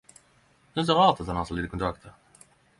[0.13, 2.19] Eg synest det er rart at han har så lite kontakter.